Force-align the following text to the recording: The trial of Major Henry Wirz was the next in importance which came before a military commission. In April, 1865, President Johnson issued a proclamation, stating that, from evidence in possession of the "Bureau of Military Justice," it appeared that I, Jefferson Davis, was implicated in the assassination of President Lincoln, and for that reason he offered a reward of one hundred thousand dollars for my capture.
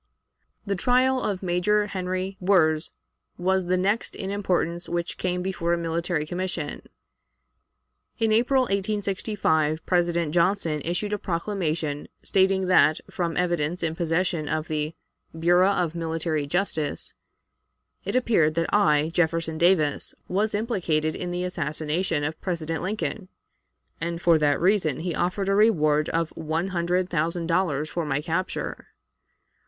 The 0.65 0.75
trial 0.75 1.21
of 1.21 1.43
Major 1.43 1.85
Henry 1.85 2.35
Wirz 2.39 2.89
was 3.37 3.67
the 3.67 3.77
next 3.77 4.15
in 4.15 4.31
importance 4.31 4.89
which 4.89 5.19
came 5.19 5.43
before 5.43 5.73
a 5.73 5.77
military 5.77 6.25
commission. 6.25 6.81
In 8.17 8.31
April, 8.31 8.63
1865, 8.63 9.85
President 9.85 10.33
Johnson 10.33 10.81
issued 10.83 11.13
a 11.13 11.19
proclamation, 11.19 12.07
stating 12.23 12.65
that, 12.65 12.99
from 13.11 13.37
evidence 13.37 13.83
in 13.83 13.93
possession 13.95 14.49
of 14.49 14.69
the 14.69 14.95
"Bureau 15.39 15.69
of 15.69 15.93
Military 15.93 16.47
Justice," 16.47 17.13
it 18.03 18.15
appeared 18.15 18.55
that 18.55 18.73
I, 18.73 19.11
Jefferson 19.13 19.59
Davis, 19.59 20.15
was 20.27 20.55
implicated 20.55 21.13
in 21.13 21.29
the 21.29 21.43
assassination 21.43 22.23
of 22.23 22.41
President 22.41 22.81
Lincoln, 22.81 23.27
and 24.01 24.19
for 24.19 24.39
that 24.39 24.59
reason 24.59 25.01
he 25.01 25.13
offered 25.13 25.47
a 25.47 25.53
reward 25.53 26.09
of 26.09 26.29
one 26.29 26.69
hundred 26.69 27.07
thousand 27.07 27.45
dollars 27.45 27.87
for 27.87 28.03
my 28.03 28.19
capture. 28.19 28.87